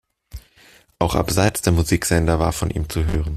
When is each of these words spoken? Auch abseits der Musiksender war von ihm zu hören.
Auch 0.97 1.13
abseits 1.13 1.61
der 1.61 1.73
Musiksender 1.73 2.39
war 2.39 2.53
von 2.53 2.71
ihm 2.71 2.89
zu 2.89 3.05
hören. 3.05 3.29